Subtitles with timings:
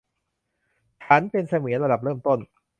[1.05, 2.39] ฉันเป็นเสมียนระดับเริ่มต้น